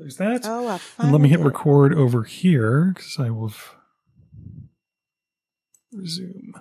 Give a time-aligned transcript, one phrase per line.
[0.00, 0.42] there's that.
[0.44, 1.44] Oh, I and let me hit it.
[1.44, 3.76] record over here because I will f-
[5.92, 6.52] resume.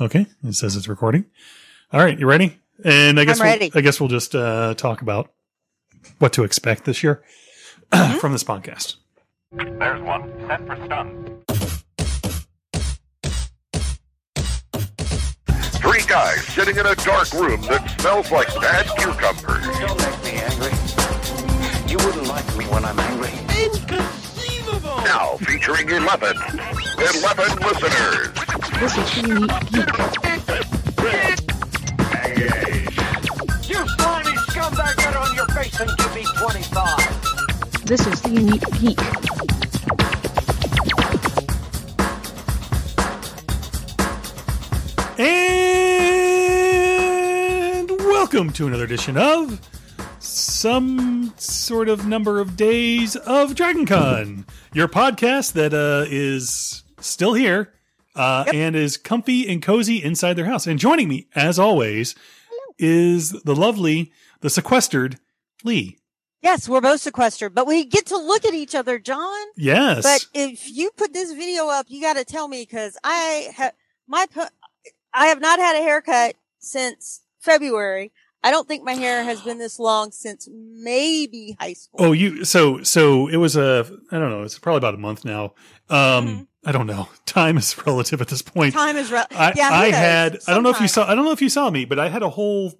[0.00, 1.24] Okay, it says it's recording.
[1.92, 2.58] All right, you ready?
[2.84, 5.32] And I guess I'm we'll- I guess we'll just uh, talk about
[6.18, 7.22] what to expect this year
[7.92, 8.18] Mm-hmm.
[8.18, 8.96] from this podcast.
[9.52, 10.30] There's one.
[10.48, 11.42] Set for stun.
[15.80, 19.64] Three guys sitting in a dark room that smells like bad cucumbers.
[19.78, 20.70] Don't make me angry.
[22.06, 23.32] You wouldn't like me when I'm angry.
[25.02, 25.98] Now featuring 11.
[25.98, 26.12] 11
[27.58, 28.28] listeners.
[28.78, 29.88] This is the unique geek.
[33.68, 37.84] You slimy scumbag, get on your face and give me 25.
[37.86, 39.00] This is the unique geek.
[45.18, 45.50] And
[47.98, 49.60] welcome to another edition of
[50.66, 54.44] some sort of number of days of DragonCon,
[54.74, 57.72] your podcast that uh, is still here
[58.16, 60.66] uh, and is comfy and cozy inside their house.
[60.66, 62.16] And joining me, as always,
[62.80, 65.20] is the lovely, the sequestered
[65.62, 65.98] Leigh.
[66.42, 69.46] Yes, we're both sequestered, but we get to look at each other, Jon.
[69.56, 70.02] Yes.
[70.02, 73.72] But if you put this video up, you got to tell me because I have
[74.08, 74.26] my
[75.14, 78.10] I have not had a haircut since February.
[78.46, 82.00] I don't think my hair has been this long since maybe high school.
[82.04, 85.24] Oh, you so so it was a I don't know, it's probably about a month
[85.24, 85.54] now.
[85.88, 87.08] Um I don't know.
[87.26, 88.74] Time is relative at this point.
[88.74, 88.86] Mm-hmm.
[88.86, 89.68] Time is re- I, yeah.
[89.72, 91.84] I had I don't know if you saw I don't know if you saw me,
[91.86, 92.72] but I had a whole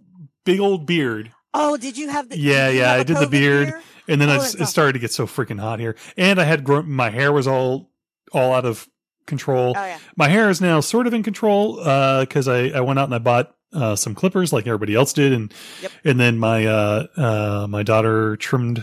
[0.45, 1.33] big old beard.
[1.53, 2.39] Oh, did you have the?
[2.39, 3.69] Yeah, yeah, I did the beard.
[3.71, 3.83] beard?
[4.09, 4.67] And then Oh, I it awesome.
[4.67, 5.97] started to get so freaking hot here.
[6.17, 7.91] And I had grown my hair was all
[8.33, 8.89] all out of
[9.27, 9.75] control.
[9.77, 9.99] Oh yeah.
[10.17, 13.15] My hair is now sort of in control uh cuz I I went out and
[13.17, 15.93] I bought uh, some clippers like everybody else did and Yep.
[16.05, 18.81] and then my uh uh my daughter trimmed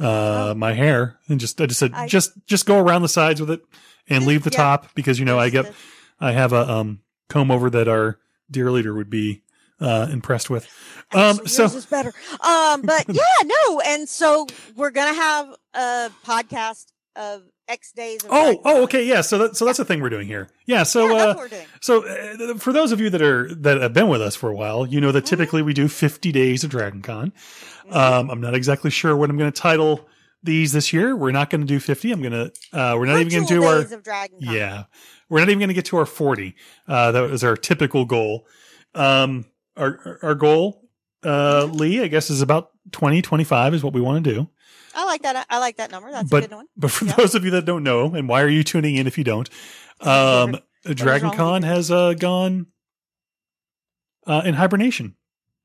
[0.00, 0.54] uh Oh.
[0.54, 3.50] my hair and just I just said I- just just go around the sides with
[3.50, 3.60] it
[4.08, 4.56] and leave the Yeah.
[4.58, 5.72] top because you know I get
[6.20, 8.18] I have a um comb over that our
[8.50, 9.42] dear leader would be
[9.80, 10.66] uh impressed with.
[11.12, 12.12] Um Actually, so is better.
[12.40, 14.46] Um, but yeah, no, and so
[14.76, 18.24] we're gonna have a podcast of X days.
[18.24, 20.48] Of Oh, oh okay, yeah, so that so that's the thing we're doing here.
[20.66, 21.66] Yeah, so yeah, uh what we're doing.
[21.80, 24.54] So, uh, for those of you that are that have been with us for a
[24.54, 25.36] while, you know that Mm-hmm.
[25.36, 27.32] typically we do 50 days of Dragon Con.
[27.90, 30.08] Um, I'm not exactly sure what I'm going to title
[30.42, 31.16] these this year.
[31.16, 32.12] We're not going to do 50.
[32.12, 34.54] I'm going to uh, we're not even going to do Virtual our of Dragon Con.
[34.54, 34.84] yeah.
[35.28, 36.54] We're not even going to get to our 40.
[36.86, 38.46] Uh, that was our typical goal.
[38.94, 39.44] Um,
[39.76, 40.88] our our goal,
[41.22, 41.76] uh, Mm-hmm.
[41.76, 44.48] Leigh, I guess is about 20, 25 is what we want to do.
[44.98, 45.46] I like that.
[45.48, 46.10] I like that number.
[46.10, 46.66] That's a but good one.
[46.76, 47.12] but for Yeah.
[47.16, 49.48] those of you that don't know, and why are you tuning in if you don't?
[50.00, 52.66] Um, Dragon Con has uh, gone
[54.26, 55.14] uh, in hibernation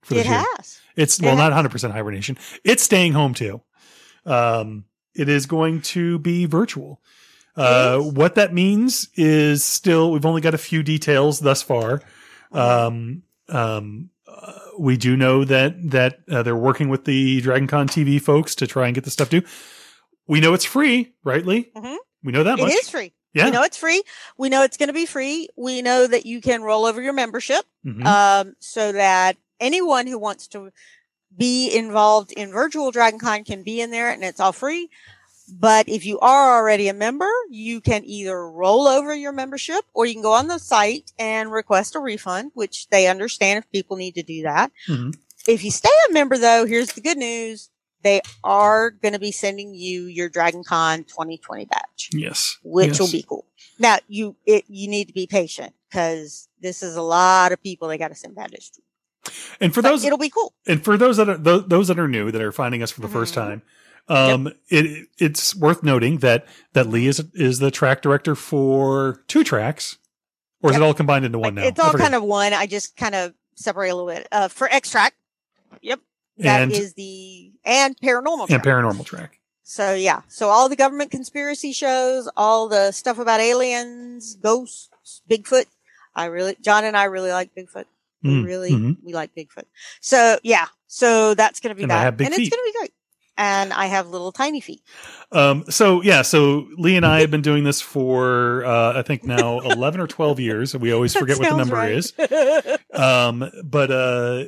[0.04, 0.44] for It this year.
[0.58, 0.80] has.
[0.96, 1.38] It's well, has.
[1.40, 2.38] not 100 percent hibernation.
[2.64, 3.62] It's staying home too.
[4.26, 4.86] Um,
[5.16, 7.02] it is going to be virtual.
[7.56, 12.02] Uh, what that means is still we've only got a few details thus far.
[12.52, 18.22] Um, um, uh, we do know that that uh, they're working with the DragonCon TV
[18.22, 19.42] folks to try and get the stuff due.
[20.28, 21.72] We know it's free, rightly.
[21.76, 21.82] Leigh?
[21.82, 21.98] Mhm.
[22.24, 22.74] We know that It much.
[22.74, 23.14] is free.
[23.34, 23.46] Yeah.
[23.46, 24.04] We know it's free.
[24.38, 25.50] We know it's going to be free.
[25.58, 28.06] We know that you can roll over your membership, Mhm.
[28.06, 30.72] um, so that anyone who wants to
[31.36, 34.90] be involved in virtual DragonCon can be in there and it's all free.
[35.60, 40.06] But if you are already a member, you can either roll over your membership or
[40.06, 43.96] you can go on the site and request a refund, which they understand if people
[43.98, 44.72] need to do that.
[44.90, 45.16] Mhm.
[45.48, 47.70] If you stay a member though, here's the good news.
[48.02, 52.58] They are going to be sending you your Dragon Con 2020 badge Yes.
[52.64, 53.00] which Yes.
[53.00, 53.46] will be cool.
[53.80, 57.88] Now you it you need to be patient because this is a lot of people
[57.88, 58.82] they got to send badges to.
[59.62, 60.54] And for But those it'll be cool.
[60.66, 63.02] and for those that are those, those that are new that are finding us for
[63.02, 63.36] the first Mhm.
[63.36, 63.62] time
[64.10, 69.44] um it it's worth noting that that Leigh is is the track director for two
[69.44, 69.98] tracks
[70.62, 70.82] or is Yep.
[70.82, 72.54] it all combined into one now It's all kind of one.
[72.54, 74.28] I just kind of separate a little bit.
[74.32, 75.14] Uh, for X Track,
[75.82, 76.00] yep,
[76.38, 78.48] that is and the and paranormal.
[78.48, 78.52] track.
[78.52, 83.40] and paranormal track so yeah, so all the government conspiracy shows, all the stuff about
[83.40, 85.66] aliens, ghosts, Bigfoot.
[86.16, 87.86] I really, Jon and I really like Bigfoot.
[88.24, 88.98] We Mm, really, mhm.
[89.04, 89.64] we like Bigfoot.
[90.02, 92.28] So yeah, so that's going to be And that, and feet.
[92.48, 92.94] it's going to be great.
[93.38, 94.82] And I have little tiny feet.
[95.32, 99.24] um so yeah so Leigh and i have been doing this for uh i think
[99.24, 100.78] now 11 or 12 years.
[100.78, 101.92] We always forget what the number right.
[101.94, 102.14] is.
[102.94, 104.44] um but uh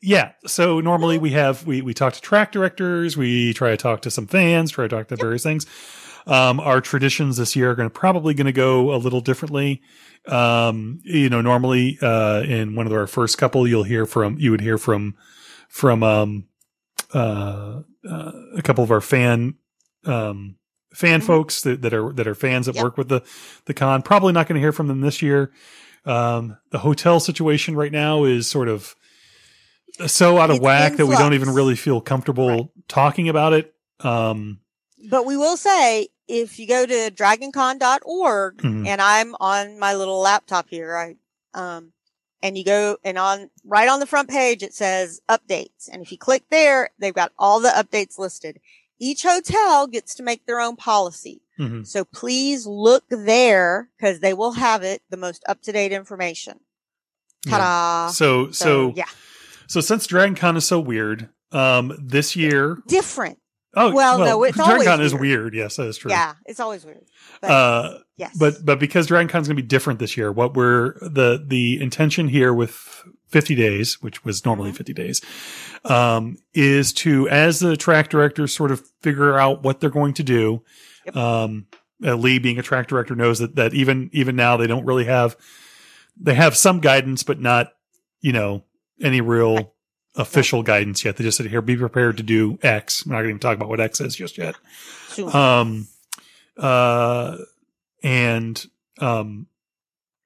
[0.00, 4.02] yeah so normally we have we we talk to track directors we try to talk
[4.02, 5.66] to some fans try to talk to various things.
[6.26, 9.82] Um our traditions this year are going to probably going to go a little differently.
[10.26, 14.50] Um you know normally uh in one of our first couple you'll hear from you
[14.50, 15.16] would hear from
[15.68, 16.46] from um
[17.14, 18.32] uh, uh
[18.62, 19.54] couple of our fan
[20.04, 20.56] um,
[20.92, 21.24] fan Mhm.
[21.26, 22.84] folks that, that are that are fans that Yep.
[22.84, 23.22] work with the
[23.66, 24.02] the con.
[24.02, 25.52] Probably not going to hear from them this year.
[26.04, 28.94] Um, the hotel situation right now is sort of
[30.06, 32.66] so out of It's whack that we don't even really feel comfortable Right.
[32.88, 33.74] talking about it.
[34.00, 34.60] Um,
[35.08, 38.86] But we will say if you go to dragoncon.org Mhm.
[38.86, 41.16] and I'm on my little laptop here, I
[41.58, 41.92] um
[42.44, 45.88] and you go and on right on the front page it says updates.
[45.90, 48.60] And if you click there, they've got all the updates listed.
[49.00, 51.40] Each hotel gets to make their own policy.
[51.58, 51.86] mhm.
[51.86, 56.60] So please look there because they will have it the most up to date information.
[57.48, 58.08] Ta-da!
[58.12, 59.08] So so yeah,
[59.66, 62.78] so since Dragon Con is so weird, um, this year.
[62.86, 63.38] different.
[63.76, 65.22] Oh Well, no, it's Dragon always Con is weird.
[65.42, 65.54] weird.
[65.54, 66.10] Yes, that is true.
[66.10, 67.04] Yeah, it's always weird.
[67.40, 70.30] But Uh, yes, but but because Dragon Con is going to be different this year,
[70.32, 74.76] what we're the the intention here with 50 days, which was normally Mhm.
[74.76, 75.20] 50 days,
[75.84, 80.22] um, is to as the track directors sort of figure out what they're going to
[80.22, 80.62] do.
[81.06, 81.16] Yep.
[81.16, 81.66] Um,
[82.04, 85.04] uh, Leigh, being a track director, knows that that even even now they don't really
[85.04, 85.36] have
[86.20, 87.72] they have some guidance, but not
[88.20, 88.64] you know
[89.02, 89.72] any real.
[90.16, 91.16] Official guidance yet.
[91.16, 93.56] They just said, "Here, be prepared to do X." We're not going to even talk
[93.56, 94.54] about what X is just yet
[95.08, 95.34] soon.
[95.34, 95.88] um
[96.56, 97.36] uh
[98.02, 98.66] and
[99.00, 99.46] um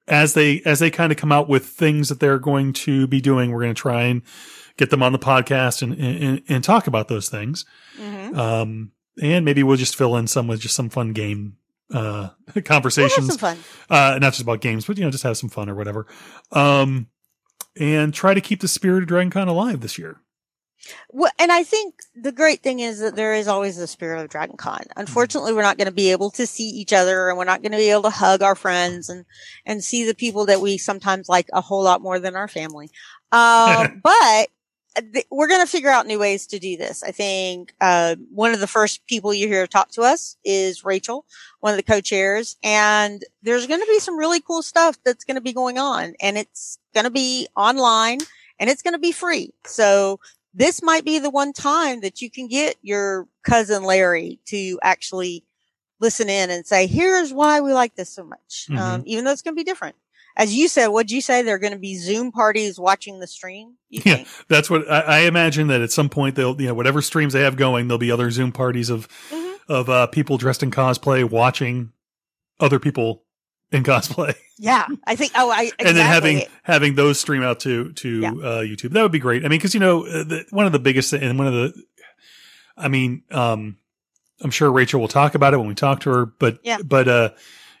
[0.07, 3.19] as they as they kind of come out with things that they're going to be
[3.21, 4.21] doing we're going to try and
[4.77, 7.65] get them on the podcast and and, and talk about those things
[7.99, 8.37] Mhm.
[8.37, 8.91] um
[9.21, 11.57] and maybe we'll just fill in some with just some fun game
[11.93, 12.29] uh
[12.65, 13.57] conversations fun.
[13.89, 16.05] uh not just about games but you know just have some fun or whatever
[16.51, 17.07] um
[17.77, 20.21] and try to keep the spirit of dragon con alive this year
[21.09, 24.29] Well, and I think the great thing is that there is always the spirit of
[24.29, 24.83] Dragon Con.
[24.95, 27.73] Unfortunately, we're not going to be able to see each other and we're not going
[27.73, 29.25] to be able to hug our friends and,
[29.65, 32.89] and see the people that we sometimes like a whole lot more than our family.
[33.31, 34.47] Um, but
[34.95, 37.03] th- we're going to figure out new ways to do this.
[37.03, 41.25] I think, uh, one of the first people you hear talk to us is Rachel,
[41.59, 45.35] one of the co-chairs, and there's going to be some really cool stuff that's going
[45.35, 48.19] to be going on and it's going to be online
[48.59, 49.53] and it's going to be free.
[49.65, 50.19] So
[50.53, 55.43] this might be the one time that you can get your cousin Larry to actually
[56.01, 58.67] listen in and say, here's why we like this so much.
[58.79, 59.95] Um, even though it's going to be different.
[60.39, 61.41] As you said, what'd you say?
[61.43, 63.75] There are going to be Zoom parties watching the stream.
[63.89, 64.15] You Yeah.
[64.15, 64.27] think?
[64.47, 67.41] That's what I, I imagine that at some point they'll, you know, whatever streams they
[67.41, 69.57] have going, there'll be other Zoom parties of, Mhm.
[69.67, 71.91] of, uh, people dressed in cosplay watching
[72.59, 73.25] other people
[73.71, 74.87] in cosplay Yeah.
[75.05, 78.29] I think, oh, I, and then having, having those stream out to, to, Yeah.
[78.31, 78.91] uh, YouTube.
[78.93, 79.43] That would be great.
[79.43, 81.73] I mean, cause you know, uh, the, one of the biggest and one of the,
[82.77, 83.77] I mean, um,
[84.41, 86.77] I'm sure Rachel will talk about it when we talk to her, but, Yeah.
[86.81, 87.29] but, uh,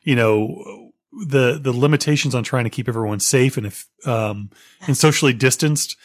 [0.03, 4.49] you know, the, the limitations on trying to keep everyone safe and if, um,
[4.87, 5.97] and socially distanced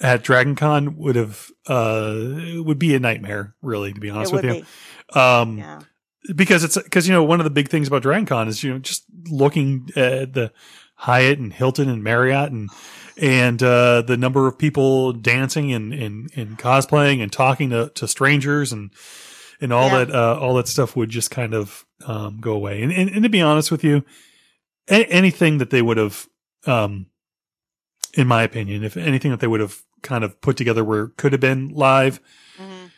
[0.00, 2.14] at Dragon Con would have, uh,
[2.64, 4.62] would be a nightmare, really, to be honest with you.
[5.14, 5.18] be.
[5.18, 5.80] Um, Yeah.
[6.36, 8.72] because it's because you know one of the big things about Dragon Con is you
[8.72, 10.52] know just looking at the
[10.94, 12.70] Hyatt and Hilton and Marriott and
[13.20, 18.06] and uh, the number of people dancing and, and and cosplaying and talking to, to
[18.08, 18.90] strangers and
[19.60, 20.04] and all Yeah.
[20.04, 22.82] that uh, all that stuff would just kind of um, go away.
[22.82, 24.04] And, and and to be honest with you,
[24.92, 26.28] a- anything that they would have,
[26.66, 27.06] um,
[28.14, 31.16] in my opinion, if anything that they would have kind of put together where it
[31.16, 32.20] could have been live
[32.58, 32.90] Mhm.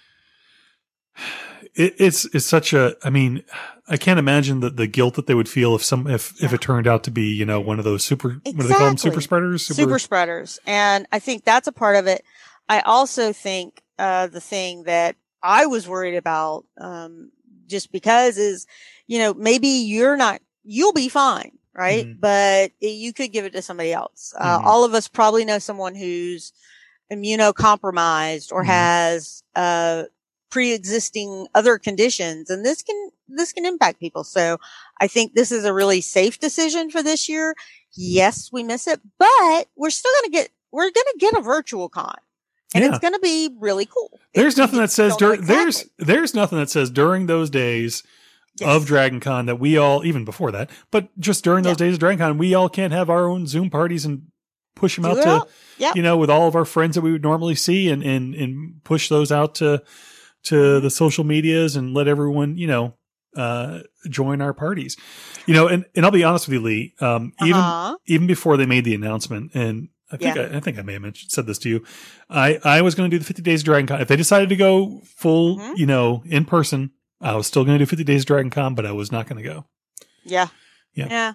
[1.75, 3.43] it, it's it's such a I mean
[3.89, 6.61] I can't imagine the, the guilt that they would feel if some if if it
[6.63, 8.97] turned out to be you know one of those super what do they call them
[8.97, 9.23] super Exactly.
[9.23, 10.59] spreaders super spreaders.
[10.67, 12.25] And I think that's a part of it.
[12.71, 17.31] I also think, uh, the thing that I was worried about, um,
[17.67, 18.67] just because is,
[19.07, 21.59] you know, maybe you're not, you'll be fine.
[21.75, 22.07] Right.
[22.07, 22.21] Mhm.
[22.21, 24.33] But you could give it to somebody else.
[24.39, 24.65] Uh, Mhm.
[24.65, 26.53] all of us probably know someone who's
[27.13, 28.67] immunocompromised or Mhm.
[28.67, 30.05] has, uh,
[30.51, 34.23] pre-existing other conditions and this can, this can impact people.
[34.23, 34.59] So
[35.01, 37.57] I think this is a really safe decision for this year.
[37.97, 41.41] Yes, we miss it, but we're still going to get, we're going to get a
[41.41, 42.15] virtual con
[42.73, 42.91] and Yeah.
[42.91, 44.21] it's going to be really cool.
[44.33, 48.05] There's nothing that says dur- there's there's nothing that says during those days
[48.61, 48.69] Yes.
[48.69, 51.87] of Dragon Con that we all even before that, but just during those Yeah.
[51.87, 54.23] days of Dragon Con, we all can't have our own Zoom parties and
[54.77, 55.49] push them Do out to all.
[55.79, 55.97] Yep.
[55.97, 58.83] you know with all of our friends that we would normally see and and and
[58.85, 59.83] push those out to
[60.45, 62.95] to the social medias and let everyone you know
[63.37, 64.97] uh join our parties
[65.47, 67.97] you know and and i'll be honest with you Leigh um even Uh-huh.
[68.07, 70.43] even before they made the announcement and i think Yeah.
[70.53, 71.85] I, I think i may have mentioned said this to you
[72.31, 74.49] i i was going to do the 50 days of dragon con if they decided
[74.51, 75.79] to go full Mhm.
[75.79, 76.91] you know in person
[77.25, 79.27] i was still going to do 50 days of dragon con but i was not
[79.27, 79.65] going to go
[80.25, 80.47] Yeah.
[80.95, 81.09] Yeah.
[81.11, 81.33] Yeah.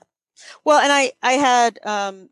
[0.64, 2.30] Well, and I, I had, um,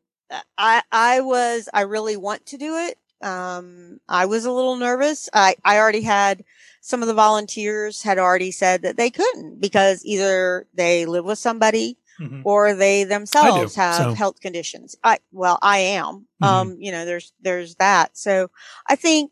[0.58, 2.98] I, I was, I really want to do it.
[3.22, 5.28] Um, I was a little nervous.
[5.34, 6.46] I, I already had
[6.82, 11.38] some of the volunteers had already said that they couldn't because either they live with
[11.40, 12.42] somebody Mhm.
[12.46, 14.96] or they themselves have so- health conditions.
[15.04, 16.28] I, well, I am.
[16.42, 16.48] Mhm.
[16.48, 18.18] Um, you know, there's, there's that.
[18.18, 18.50] So
[18.88, 19.32] I think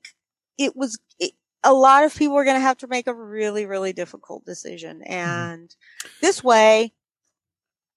[0.58, 1.32] it was, it,
[1.66, 5.00] a lot of people are going to have to make a really, really difficult decision.
[5.00, 5.14] Mm-hmm.
[5.14, 5.76] And
[6.22, 6.94] this way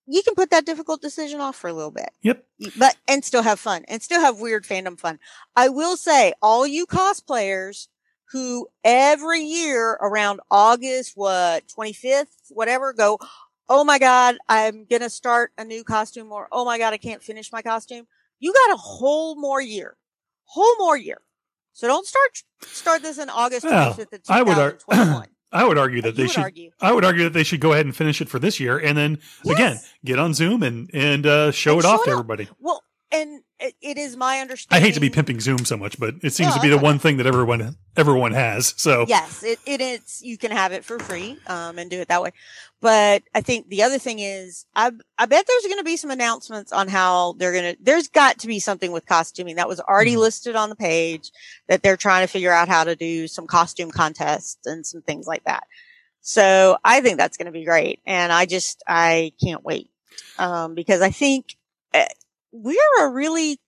[0.09, 2.45] you can put that difficult decision off for a little bit Yep.
[2.79, 5.19] But and still have fun and still have weird fandom fun.
[5.55, 7.89] I will say, all you cosplayers
[8.33, 13.19] who every year around August, what, 25th, whatever, go,
[13.69, 16.99] oh my God, I'm going to start a new costume or, oh my God, I
[16.99, 18.07] can't finish my costume.
[18.41, 19.97] You got a whole more year,
[20.45, 21.21] whole more year.
[21.79, 25.79] So don't start, start this in August Well, 25th of I would ar- I would
[25.79, 26.43] argue that they should.
[26.43, 26.71] argue.
[26.81, 28.99] I would argue that they should go ahead and finish it for this year, and
[28.99, 29.55] then Yes.
[29.55, 32.49] again get on Zoom and and uh, show And it show off it to everybody.
[32.59, 32.83] Well,
[33.13, 34.83] and it, it is my understanding.
[34.83, 36.77] I hate to be pimping Zoom so much, but it seems No, to be the
[36.77, 38.75] that's one thing that everyone everyone has.
[38.77, 40.21] So yes, it, it is.
[40.23, 42.31] You can have it for free, um, and do it that way.
[42.81, 46.11] But I think the other thing is, I, I bet there's going to be some
[46.13, 49.81] announcements on how they're going to, there's got to be something with costuming that was
[49.81, 50.19] already Mhm.
[50.19, 51.33] listed on the page
[51.69, 55.27] that they're trying to figure out how to do some costume contests and some things
[55.27, 55.65] like that.
[56.21, 58.01] So I think that's going to be great.
[58.07, 59.91] And I just, I can't wait.
[60.39, 61.57] Um, because I think
[61.95, 62.05] uh,
[62.63, 63.59] we're a really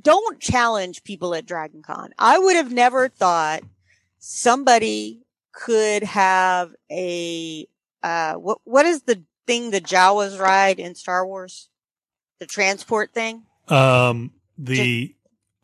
[0.00, 2.12] don't challenge people at Dragon Con.
[2.18, 3.62] I would have never thought
[4.18, 5.20] somebody
[5.52, 7.66] could have a
[8.02, 11.68] uh what what is the thing the Jawas ride in Star Wars?
[12.38, 13.44] The transport thing?
[13.68, 15.14] um, the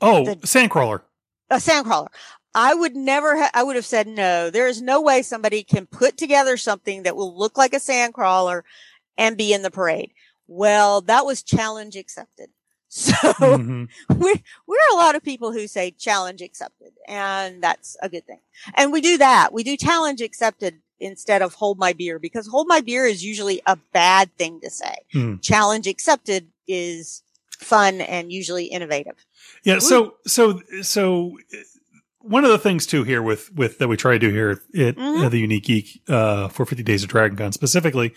[0.00, 1.02] oh the- Sandcrawler.
[1.50, 2.08] A sandcrawler.
[2.54, 4.50] I would never ha- I would have said no.
[4.50, 8.62] There is no way somebody can put together something that will look like a sandcrawler
[9.16, 10.12] and be in the parade.
[10.48, 12.48] Well, that was challenge accepted.
[12.90, 13.88] So Mhm.
[14.16, 14.34] we're,
[14.66, 18.40] we're a lot of people who say challenge accepted and that's a good thing.
[18.74, 19.52] And we do that.
[19.52, 23.60] We do challenge accepted instead of hold my beer because hold my beer is usually
[23.66, 24.94] a bad thing to say.
[25.12, 25.36] Hmm.
[25.42, 29.16] Challenge accepted is fun and usually innovative.
[29.64, 29.80] Yeah.
[29.80, 31.58] So so so uh,
[32.20, 34.96] one of the things too here with with that we try to do here at
[34.96, 35.26] Mhm.
[35.26, 38.14] uh, the Unique Geek uh, for Fifty Days of Dragon Con specifically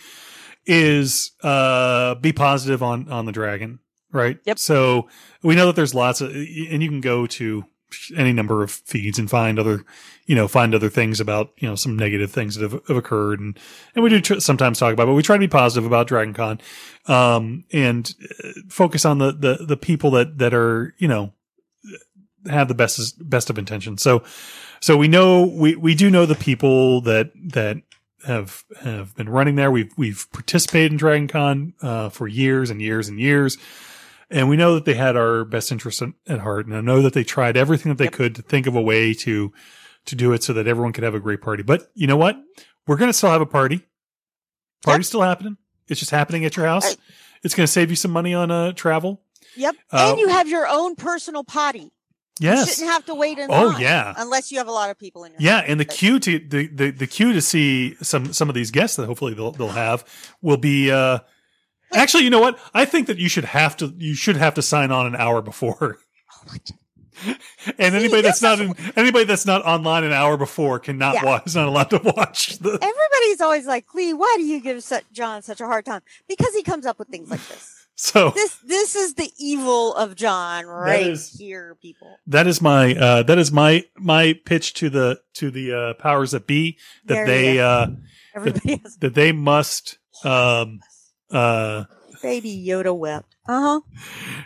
[0.65, 3.79] is uh, be positive on on the dragon,
[4.11, 4.39] right?
[4.45, 4.59] Yep.
[4.59, 5.07] So
[5.43, 7.65] we know that there's lots of, and you can go to
[8.15, 9.83] any number of feeds and find other,
[10.25, 13.41] you know, find other things about, you know, some negative things that have, have occurred.
[13.41, 13.59] And,
[13.95, 16.07] and we do tr- sometimes talk about, it, but we try to be positive about
[16.07, 16.61] Dragon Con,
[17.07, 18.13] um, and
[18.43, 21.33] uh, focus on the, the, the people that, that are, you know,
[22.49, 24.01] have the best, best of intentions.
[24.01, 24.23] So,
[24.79, 27.77] so we know, we, we do know the people that, that
[28.25, 29.71] have, have been running there.
[29.71, 33.57] We've, we've participated in Dragon Con, uh, for years and years and years.
[34.29, 36.65] And we know that they had our best interest in, at heart.
[36.65, 38.13] And I know that they tried everything that they Yep.
[38.13, 39.51] could to think of a way to,
[40.05, 41.63] to do it so that everyone could have a great party.
[41.63, 42.37] But you know what?
[42.87, 43.81] We're going to still have a party.
[44.83, 45.57] Party's still happening.
[45.87, 46.85] It's just happening at your house.
[46.85, 46.97] Right.
[47.43, 49.21] It's going to save you some money on, uh, travel.
[49.57, 49.75] Yep.
[49.91, 51.91] Uh, and you have your own personal potty.
[52.41, 52.69] You Yes.
[52.75, 54.13] shouldn't have to wait in Oh, line yeah.
[54.17, 55.65] Unless you have a lot of people in your Yeah, house.
[55.67, 58.97] and the queue to the, the the queue to see some some of these guests
[58.97, 60.03] that hopefully they'll they'll have
[60.41, 61.19] will be uh
[61.93, 64.61] actually you know what I think that you should have to you should have to
[64.61, 65.99] sign on an hour before.
[67.77, 71.25] And anybody that's not in, anybody that's not online an hour before cannot Yeah.
[71.25, 74.83] watch is not allowed to watch the Everybody's always like, Leigh, why do you give
[74.83, 76.01] such, Jon such a hard time?
[76.27, 77.80] Because he comes up with things like this.
[78.03, 82.17] So This this is the evil of Jon right is- here, people.
[82.25, 86.31] that is my uh that is my my pitch to the to the uh powers
[86.31, 87.87] that be that There they uh
[88.33, 90.79] has that they must um
[91.29, 91.83] uh
[92.23, 93.35] baby Yoda wept.
[93.47, 93.81] Uh huh.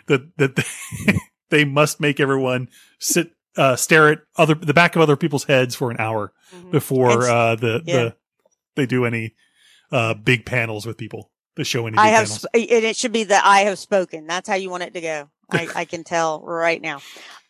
[0.08, 1.18] that that they,
[1.50, 5.74] they must make everyone sit uh stare at other the back of other people's heads
[5.74, 6.32] for an hour
[6.70, 7.22] before Mm-hmm.
[7.22, 7.96] And- uh the yeah.
[7.96, 8.16] the
[8.74, 9.34] they do any
[9.90, 13.24] uh big panels with people to show any I have, sp- and it should be
[13.24, 14.26] that I have spoken.
[14.26, 15.30] That's how you want it to go.
[15.50, 17.00] I, I can tell right now.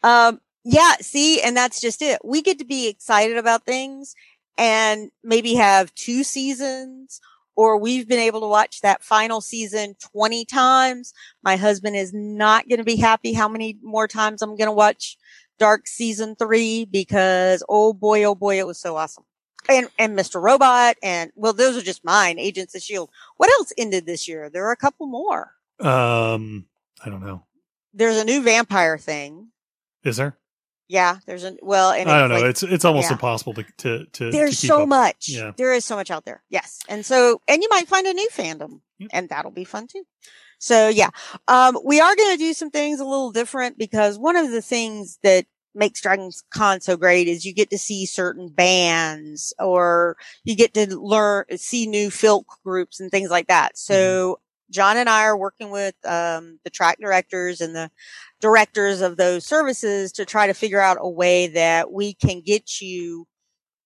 [0.03, 2.21] Um, yeah, see, and that's just it.
[2.25, 4.15] We get to be excited about things
[4.59, 7.21] and maybe have two seasons
[7.57, 11.15] or we've been able to watch that final season 20 times.
[11.43, 14.73] My husband is not going to be happy how many more times I'm going to
[14.73, 15.17] watch
[15.59, 19.25] Dark season three because oh boy, oh boy, it was so awesome.
[19.69, 20.41] And, and Mr.
[20.43, 23.11] Robot and well, those are just mine, Agents of S.H.I.E.L.D.
[23.37, 24.49] What else ended this year?
[24.51, 25.53] There are a couple more.
[25.81, 26.67] Um
[27.05, 27.45] I don't know.
[27.93, 29.49] There's a new vampire thing.
[30.05, 30.37] Is there?
[30.89, 32.37] Yeah, there's a well, and I don't know.
[32.37, 33.15] like- it's it's almost yeah.
[33.15, 34.89] impossible to to to there's to keep so up.
[34.89, 35.29] much.
[35.29, 35.51] Yeah.
[35.57, 36.45] There is so much out there.
[36.49, 39.11] Yes, and so and you might find a new fandom, Yep.
[39.13, 40.05] and that'll be fun too.
[40.61, 41.11] So yeah,
[41.49, 44.63] um, we are going to do some things a little different because one of the
[44.63, 50.16] things that makes Dragon Con so great is you get to see certain bands or
[50.45, 53.76] you get to learn, see new filk groups and things like that.
[53.78, 54.40] So
[54.71, 57.90] Jon and I are working with, um, the track directors and the
[58.40, 62.80] directors of those services to try to figure out a way that we can get
[62.80, 63.26] you,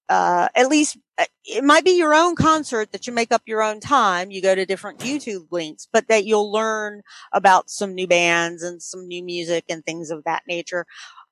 [0.09, 3.63] uh, at least uh, it might be your own concert that you make up your
[3.63, 4.31] own time.
[4.31, 8.83] You go to different YouTube links, but that you'll learn about some new bands and
[8.83, 10.87] some new music and things of that nature.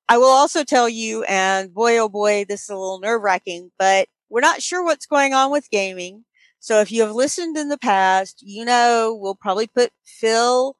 [0.09, 3.71] I will also tell you, and boy, oh boy, this is a little nerve wracking,
[3.79, 6.25] but we're not sure what's going on with gaming.
[6.61, 10.77] So if you have listened in the past, you know, we'll probably put Phil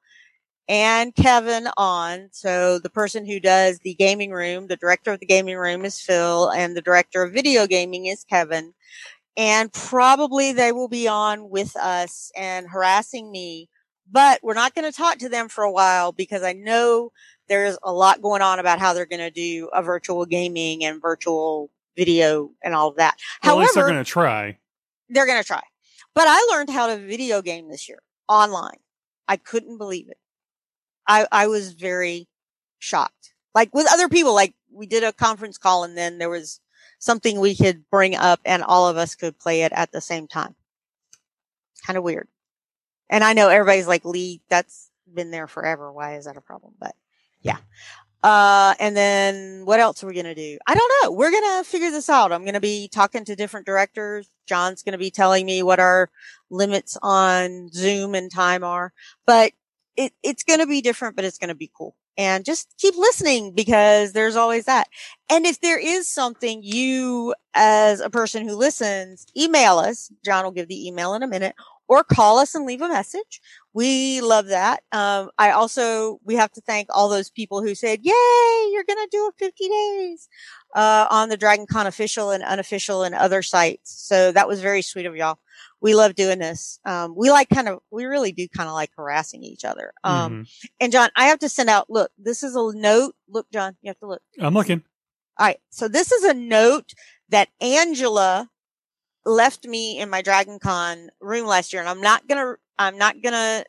[0.67, 2.29] and Kevin on.
[2.31, 5.99] So the person who does the gaming room, the director of the gaming room is
[5.99, 8.73] Phil and the director of video gaming is Kevin.
[9.37, 13.69] And probably they will be on with us and harassing me,
[14.11, 17.11] but we're not going to talk to them for a while because I know
[17.47, 21.01] there's a lot going on about how they're going to do a virtual gaming and
[21.01, 23.17] virtual video and all of that.
[23.43, 24.57] Well, at least they're going to try.
[25.09, 25.61] they're going to try.
[26.15, 28.77] But I learned how to video game this year online.
[29.27, 30.17] I couldn't believe it.
[31.07, 32.27] I, I was very
[32.79, 33.33] shocked.
[33.55, 36.59] Like with other people, like we did a conference call and then there was
[36.99, 40.27] something we could bring up and all of us could play it at the same
[40.27, 40.55] time.
[41.85, 42.27] Kind of weird.
[43.09, 45.91] And I know everybody's like, Leigh, that's been there forever.
[45.91, 46.73] Why is that a problem?
[46.79, 46.95] But
[47.41, 47.57] yeah.
[48.21, 50.57] Uh, and then what else are we going to do?
[50.67, 51.11] I don't know.
[51.11, 52.31] We're going to figure this out.
[52.31, 54.29] I'm going to be talking to different directors.
[54.45, 56.09] Jon's going to be telling me what our
[56.49, 58.91] limits on Zoom and time are,
[59.25, 59.53] but
[59.95, 61.95] it, it's going to be different, but it's going to be cool.
[62.17, 64.89] And just keep listening because there's always that.
[65.29, 70.11] And if there is something you, as a person who listens, email us.
[70.25, 71.55] Jon will give the email in a minute
[71.89, 73.41] or call us and leave a message.
[73.73, 74.83] We love that.
[74.91, 78.13] Um, I also, we have to thank all those people who said, yay,
[78.71, 80.29] you're going to do a 50 days,
[80.75, 83.91] uh, on the Dragon Con official and unofficial and other sites.
[83.91, 85.39] So that was very sweet of y'all.
[85.81, 86.79] We love doing this.
[86.85, 89.91] Um, we like kind of, we really do kind of like harassing each other.
[90.03, 90.69] Um, Mhm.
[90.79, 93.15] and Jon, I have to send out, look, this is a note.
[93.27, 94.21] Look, Jon, you have to look.
[94.39, 94.83] I'm looking.
[95.39, 95.59] All right.
[95.71, 96.93] So this is a note
[97.29, 98.49] that Angela
[99.29, 101.81] left me in my Dragon Con room last year.
[101.81, 103.65] And I'm not to, I'm not to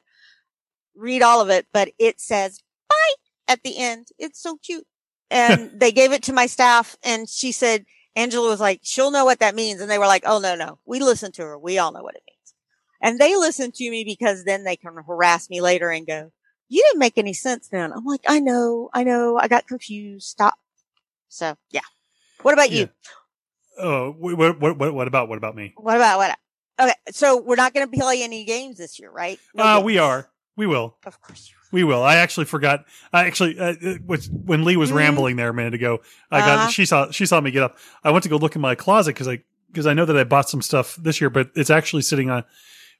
[0.94, 3.14] read all of it, but it says bye
[3.48, 4.08] at the end.
[4.18, 4.86] It's so cute.
[5.32, 7.84] And they gave it to my staff and she said,
[8.16, 9.80] Angela was like, she'll know what that means.
[9.80, 11.56] And they were like, Oh no, no, we listened to her.
[11.56, 12.54] We all know what it means.
[13.00, 16.32] And they listen to me because then they can harass me later and go,
[16.68, 17.92] you didn't make any sense then.
[17.92, 19.38] I'm like, I know, I know.
[19.38, 20.26] I got confused.
[20.26, 20.54] Stop.
[21.28, 21.80] So yeah.
[22.42, 22.88] What about you?
[23.80, 25.72] Oh, what, what, what, what about, what about me?
[25.76, 26.38] What about what?
[26.80, 26.94] Okay.
[27.10, 29.38] So we're not going to play any games this year, right?
[29.54, 29.84] No Uh, games.
[29.86, 30.28] we are.
[30.56, 30.96] We will.
[31.06, 31.52] Of course.
[31.72, 32.02] We will.
[32.02, 32.84] I actually forgot.
[33.12, 33.74] I actually, uh,
[34.06, 34.94] when Leigh was Mhm.
[34.96, 36.68] rambling there a minute ago, I got, Uh-huh.
[36.70, 37.78] she saw, she saw me get up.
[38.02, 40.24] I went to go look in my closet because I, because I know that I
[40.24, 42.44] bought some stuff this year, but it's actually sitting on,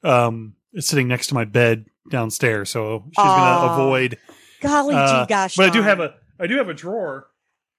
[0.03, 2.69] um, it's sitting next to my bed downstairs.
[2.69, 4.17] So she's going to avoid,
[4.61, 5.55] Golly uh, gee gosh.
[5.57, 7.27] but I do have a, I do have a drawer.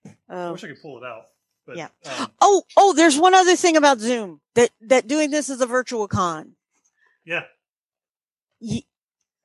[0.06, 0.52] I Oh.
[0.52, 1.22] wish I could pull it out.
[1.66, 1.88] But, Yeah.
[2.18, 5.66] um, Oh, oh, there's one other thing about Zoom that, that doing this is a
[5.66, 6.56] virtual con.
[7.24, 7.44] yeah.
[8.60, 8.82] Y-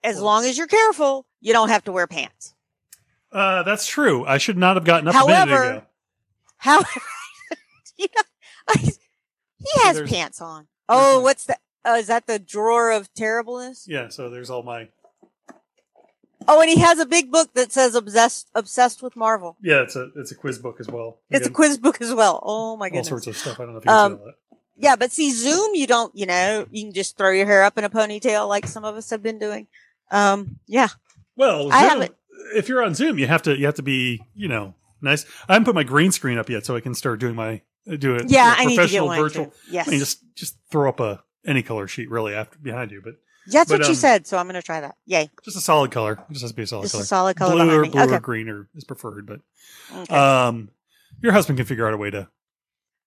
[0.04, 2.54] as Well- long as you're careful, you don't have to wear pants.
[3.32, 4.26] Uh, that's true.
[4.26, 5.86] I should not have gotten up a minute However, ago.
[6.58, 6.88] However,
[7.98, 8.22] you know,
[8.68, 10.68] I, he has pants on.
[10.88, 11.60] Oh, what's that?
[11.84, 13.86] Oh, is that the drawer of terribleness?
[13.88, 14.08] Yeah.
[14.10, 14.90] So there's all my,
[16.48, 19.58] Oh, and he has a big book that says obsessed, obsessed with Marvel.
[19.62, 21.20] yeah, it's a, it's a quiz book as well.
[21.30, 22.40] It's a quiz book as well.
[22.44, 23.60] Oh my goodness, all sorts of stuff.
[23.60, 24.34] I don't know if you Um, see that.
[24.80, 27.78] Yeah, but see, Zoom, you don't, you know, you can just throw your hair up
[27.80, 29.68] in a ponytail like some of us have been doing.
[30.12, 30.90] Um, yeah.
[31.36, 32.14] Well, I haven't-
[32.56, 35.26] if you're on Zoom, you have to you have to be you know nice.
[35.50, 37.62] I haven't put my green screen up yet, so I can start doing my
[37.98, 38.30] do it.
[38.30, 39.46] Yeah, you know, I need to get professional one virtual.
[39.48, 39.52] too.
[39.72, 39.88] Yes.
[39.88, 43.16] I mean, just just throw up a any color sheet really after behind you, but
[43.52, 44.96] That's but, what you um, said, so I'm going to try that.
[45.06, 45.30] Yay.
[45.44, 46.14] just a solid color.
[46.30, 47.04] It just has to be a solid Just color.
[47.04, 48.16] a solid color blue or blue Okay.
[48.16, 49.40] or green or is preferred, but
[49.96, 50.16] Okay.
[50.16, 50.70] um,
[51.22, 52.28] your husband can figure out a way to.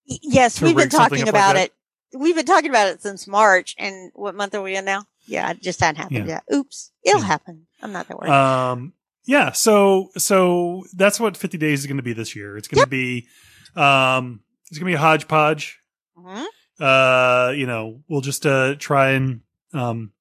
[0.09, 1.72] Y- yes, to we've been talking up like about it.
[2.18, 3.74] We've been talking about it since March.
[3.79, 5.05] And what month are we in now?
[5.26, 6.40] Yeah, it just hadn't happened Yeah.
[6.48, 6.57] yet.
[6.57, 6.90] Oops.
[7.05, 7.26] It'll Yeah.
[7.26, 7.66] happen.
[7.83, 8.31] I'm not that worried.
[8.33, 8.94] Um,
[9.26, 9.53] yeah.
[9.53, 12.57] So so that's what 50 days is going to be this year.
[12.57, 13.29] It's going to be
[13.76, 15.79] um, it's going to be a hodgepodge.
[16.18, 16.46] Mhm.
[16.81, 19.42] uh you know we'll just uh try and
[19.74, 20.12] um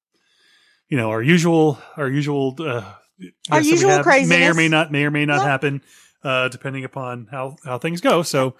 [0.90, 2.94] you know our usual our usual uh Our guests
[3.48, 5.48] that we usual have may or may not may or may not Yeah.
[5.48, 5.82] happen
[6.22, 8.54] uh depending upon how how things go so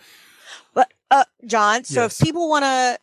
[0.75, 2.19] But, uh, Jon, so Yes.
[2.21, 2.99] if people want to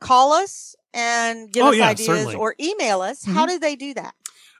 [0.00, 2.34] call us and give Oh, us yeah, ideas certainly.
[2.36, 4.14] or email us, how do they do that?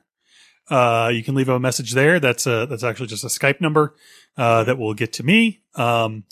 [0.70, 2.20] Uh, you can leave a message there.
[2.20, 3.94] That's a, that's actually just a Skype number,
[4.36, 5.60] uh, that will get to me.
[5.74, 6.24] Um,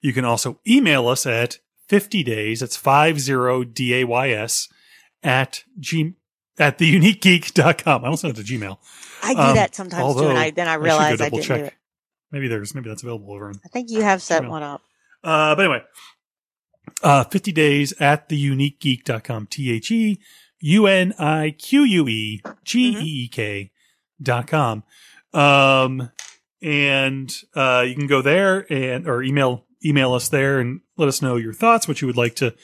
[0.00, 2.60] you can also email us at 50 days.
[2.60, 4.68] That's 50 D-A-Y-S
[5.22, 6.14] at G,
[6.58, 8.04] at theuniquegeek.com.
[8.04, 8.78] I sent it to Gmail.
[9.22, 11.60] I do Um, that sometimes too, and I then I realize go I, didn't check.
[11.60, 11.74] do it.
[12.32, 14.48] Maybe there's, maybe that's available over in I think you have set Gmail.
[14.48, 14.82] one up.
[15.22, 15.82] Uh, but anyway,
[17.02, 19.46] uh, 50 days at theuniquegeek.com.
[19.46, 20.20] T H E
[20.60, 23.70] U N I Q U E G E E K
[24.22, 24.82] dot com.
[25.34, 26.10] Um,
[26.60, 31.20] and, uh, you can go there and, or email, email us there and let us
[31.22, 32.54] know your thoughts, what you would like to,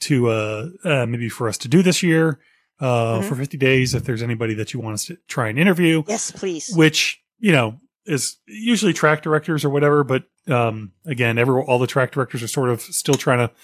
[0.00, 2.40] to, uh, uh maybe for us to do this year,
[2.80, 3.28] uh, Mhm.
[3.28, 3.94] for 50 days.
[3.94, 6.72] If there's anybody that you want us to try and interview Yes, please.
[6.74, 11.86] which you know is usually track directors or whatever but um again every all the
[11.86, 13.54] track directors are sort of still trying to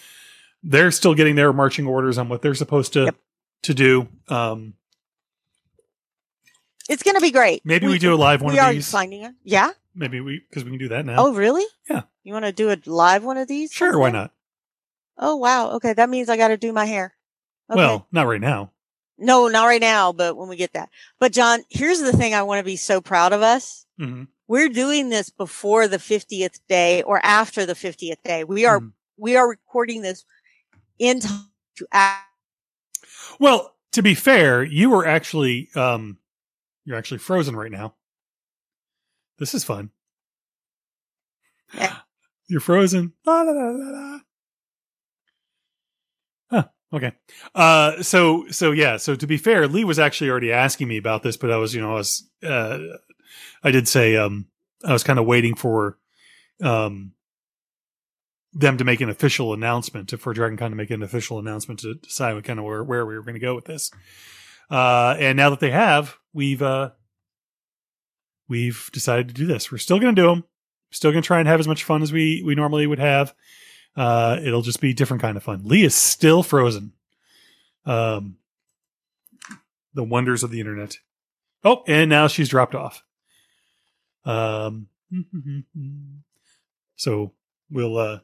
[0.62, 3.17] they're still getting their marching orders on what they're supposed to Yep.
[3.64, 4.75] to do um
[6.88, 7.64] It's going to be great.
[7.64, 9.35] maybe we, do a live one we of are these finding it.
[9.44, 9.72] Yeah.
[9.94, 11.64] maybe we because we can do that now Oh, really?
[11.88, 12.03] Yeah.
[12.24, 13.72] You want to do a live one of these?
[13.72, 14.33] sure why not
[15.20, 15.70] Oh, wow.
[15.72, 17.14] Okay, that means I got to do my hair.
[17.70, 17.77] Okay.
[17.77, 18.72] well not right now
[19.20, 20.90] no, not right now, but when we get that.
[21.18, 23.85] But Jon, here's the thing: I want to be so proud of us.
[23.98, 28.44] hmm We're doing this before the 50th day or after the 50th day.
[28.44, 28.92] We are Mhm.
[29.16, 30.24] we are recording this
[31.01, 32.29] in time to act.
[33.40, 36.18] well to be fair you were actually um
[36.88, 37.94] you're actually frozen right now
[39.38, 39.90] this is fun
[41.74, 41.96] Yeah.
[42.51, 43.12] You're frozen.
[43.27, 44.18] La, la, la, la, la.
[46.51, 46.64] Huh.
[46.94, 47.12] Okay.
[47.55, 48.96] Uh, so, so yeah.
[48.96, 51.74] So to be fair, Leigh was actually already asking me about this, but I was,
[51.74, 52.79] you know, I was, uh,
[53.62, 54.46] I did say, um,
[54.83, 55.98] I was kind of waiting for,
[56.62, 57.12] um,
[58.55, 61.96] them to make an official announcement to, for DragonCon to make an official announcement to
[61.96, 63.90] decide what kind of where, where we were going to go with this.
[64.71, 66.91] Uh, and now that they have, we've, uh,
[68.49, 69.73] we've decided to do this.
[69.73, 70.45] We're still going to do them
[70.91, 73.35] still gonna try and have as much fun as we we normally would have.
[73.97, 75.63] Uh, it'll just be different kind of fun.
[75.65, 76.93] Leigh is still frozen.
[77.85, 78.37] Um,
[79.95, 80.99] the wonders of the internet.
[81.65, 83.03] Oh, and now she's dropped off.
[84.25, 84.89] Um,
[86.97, 87.33] so
[87.71, 88.21] we'll uh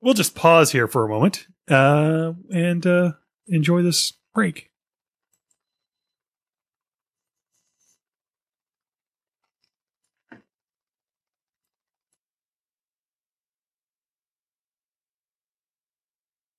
[0.00, 3.12] we'll just pause here for a moment uh and uh
[3.46, 4.70] enjoy this break.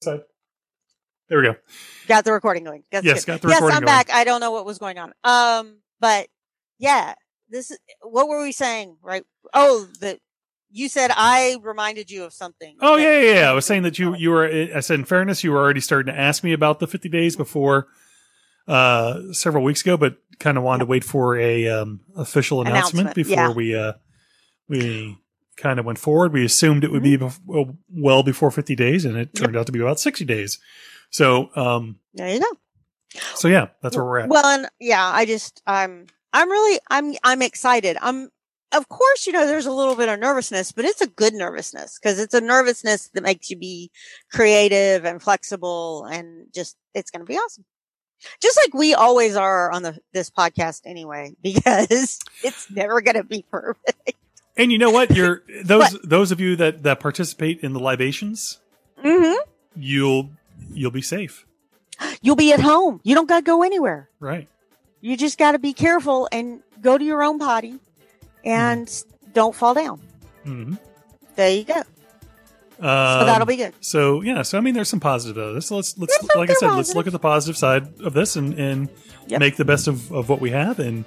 [0.04, 0.22] Side.
[1.30, 1.56] There we go.
[2.08, 2.84] Got the recording going.
[2.92, 3.34] That's Yes, good.
[3.34, 3.98] got the yes, recording I'm going.
[3.98, 4.10] back.
[4.12, 5.14] I don't know what was going on.
[5.24, 6.28] Um, but
[6.80, 7.14] yeah,
[7.50, 9.24] this is what were we saying, right?
[9.54, 10.20] Oh, the
[10.70, 12.76] you said I reminded you of something.
[12.82, 13.50] Oh yeah, yeah, yeah.
[13.50, 14.46] I was saying that you you were.
[14.46, 17.36] I said in fairness, you were already starting to ask me about the 50 days
[17.36, 17.88] before
[18.68, 23.10] uh several weeks ago, but kind of wanted to wait for a um official announcement,
[23.10, 23.54] Announcement, before yeah.
[23.54, 23.94] we uh
[24.68, 25.18] we
[25.58, 26.34] kind of went forward.
[26.34, 27.40] We assumed it would be bef-
[27.90, 30.60] well- before 50 days, and it turned out to be about 60 days.
[31.10, 33.20] So um There you go.
[33.36, 34.30] so yeah, that's where we're at.
[34.30, 37.98] Well, and yeah, I just I'm I'm really I'm I'm excited.
[38.02, 38.30] I'm
[38.76, 42.00] of course, you know, there's a little bit of nervousness, but it's a good nervousness
[42.02, 43.92] because it's a nervousness that makes you be
[44.32, 47.66] creative and flexible and just it's going to be awesome.
[48.42, 53.24] Just like we always are on the this podcast anyway, because it's never going to
[53.24, 54.14] be perfect.
[54.56, 55.12] And you know what?
[55.16, 58.60] You're those those of you that that participate in the libations,
[59.02, 59.34] hmm
[59.76, 60.30] you'll
[60.74, 61.46] you'll be safe,
[62.22, 63.00] You'll be at home.
[63.04, 64.10] You don't got to go anywhere.
[64.20, 64.48] right?
[65.02, 67.80] You just got to be careful and go to your own potty
[68.46, 68.90] and
[69.34, 70.00] don't fall down.
[70.44, 70.76] hmm
[71.36, 71.82] There you go.
[72.80, 73.74] Um, So that'll be good.
[73.82, 75.68] So yeah, so I mean, there's some positive of this.
[75.68, 78.14] So let's let's There's like I said, something let's look at the positive side of
[78.14, 78.90] this and and
[79.28, 79.40] Yep.
[79.40, 81.06] make the best of, of what we have and